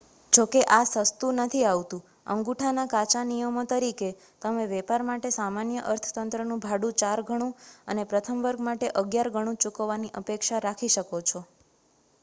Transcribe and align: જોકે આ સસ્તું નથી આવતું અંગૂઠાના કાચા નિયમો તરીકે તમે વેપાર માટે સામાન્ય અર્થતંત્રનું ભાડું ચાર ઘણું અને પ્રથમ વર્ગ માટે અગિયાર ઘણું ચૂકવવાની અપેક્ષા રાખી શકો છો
જોકે 0.33 0.61
આ 0.69 0.85
સસ્તું 0.85 1.41
નથી 1.41 1.65
આવતું 1.65 2.01
અંગૂઠાના 2.31 2.85
કાચા 2.87 3.21
નિયમો 3.25 3.65
તરીકે 3.65 4.09
તમે 4.41 4.65
વેપાર 4.71 5.05
માટે 5.09 5.31
સામાન્ય 5.35 5.85
અર્થતંત્રનું 5.91 6.63
ભાડું 6.65 6.97
ચાર 6.97 7.23
ઘણું 7.27 7.53
અને 7.87 8.09
પ્રથમ 8.09 8.43
વર્ગ 8.43 8.67
માટે 8.67 8.93
અગિયાર 8.97 9.33
ઘણું 9.33 9.61
ચૂકવવાની 9.61 10.13
અપેક્ષા 10.17 10.63
રાખી 10.63 10.93
શકો 10.95 11.23
છો 11.25 11.45